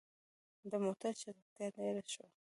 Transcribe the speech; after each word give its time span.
د 0.71 0.73
موټر 0.85 1.13
چټکتيا 1.21 1.67
ډيره 1.77 2.01
شوه. 2.13 2.27